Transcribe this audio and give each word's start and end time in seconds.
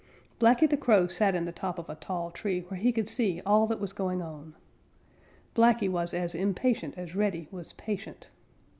Blacky 0.39 0.67
the 0.67 0.77
Crow 0.77 1.05
sat 1.05 1.35
in 1.35 1.45
the 1.45 1.51
top 1.51 1.77
of 1.77 1.87
a 1.87 1.93
tall 1.93 2.31
tree 2.31 2.61
where 2.61 2.79
he 2.79 2.91
could 2.91 3.07
see 3.07 3.39
all 3.45 3.67
that 3.67 3.79
was 3.79 3.93
going 3.93 4.19
on. 4.19 4.55
Blacky 5.55 5.87
was 5.91 6.11
as 6.11 6.33
impatient 6.33 6.97
as 6.97 7.13
Reddy 7.15 7.47
was 7.51 7.73
patient. 7.73 8.31